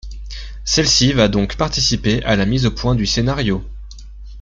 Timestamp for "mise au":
2.47-2.71